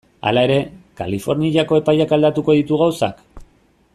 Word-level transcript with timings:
Hala 0.29 0.43
ere, 0.47 0.55
Kaliforniako 1.01 1.79
epaiak 1.83 2.15
aldatuko 2.19 2.57
ditu 2.61 2.83
gauzak? 2.85 3.23